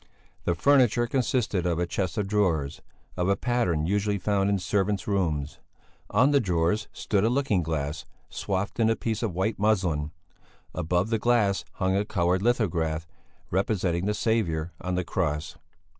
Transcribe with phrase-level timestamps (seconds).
[0.45, 2.81] The furniture consisted of a chest of drawers,
[3.15, 5.59] of a pattern usually found in servants' rooms;
[6.09, 10.09] on the drawers stood a looking glass, swathed in a piece of white muslin;
[10.73, 13.05] above the glass hung a coloured lithograph,
[13.51, 15.57] representing the Saviour on the Cross.